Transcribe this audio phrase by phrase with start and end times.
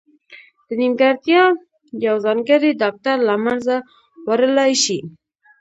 [0.67, 1.43] دا نیمګړتیا
[2.05, 3.75] یو ځانګړی ډاکټر له منځه
[4.29, 4.99] وړلای شي.